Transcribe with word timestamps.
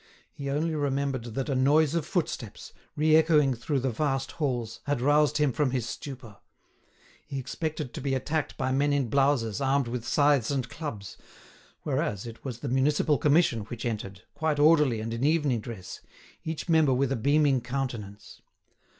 He 0.31 0.49
only 0.49 0.73
remembered 0.73 1.25
that 1.35 1.47
a 1.47 1.53
noise 1.53 1.93
of 1.93 2.07
footsteps, 2.07 2.73
re 2.95 3.15
echoing 3.15 3.53
through 3.53 3.81
the 3.81 3.91
vast 3.91 4.31
halls, 4.31 4.79
had 4.85 4.99
roused 4.99 5.37
him 5.37 5.51
from 5.53 5.69
his 5.69 5.87
stupor. 5.87 6.37
He 7.27 7.37
expected 7.37 7.93
to 7.93 8.01
be 8.01 8.15
attacked 8.15 8.57
by 8.57 8.71
men 8.71 8.93
in 8.93 9.09
blouses, 9.09 9.61
armed 9.61 9.87
with 9.87 10.03
scythes 10.07 10.49
and 10.49 10.67
clubs, 10.67 11.17
whereas 11.83 12.25
it 12.25 12.43
was 12.43 12.61
the 12.61 12.67
Municipal 12.67 13.19
Commission 13.19 13.59
which 13.65 13.85
entered, 13.85 14.23
quite 14.33 14.57
orderly 14.57 15.01
and 15.01 15.13
in 15.13 15.23
evening 15.23 15.59
dress, 15.61 16.01
each 16.43 16.67
member 16.67 16.95
with 16.95 17.11
a 17.11 17.15
beaming 17.15 17.61
countenance. 17.61 18.41